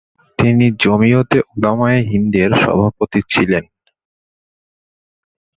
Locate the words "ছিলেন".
3.31-3.63